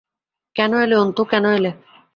[0.55, 1.71] কেন এলে, অন্তু, কেন এলে?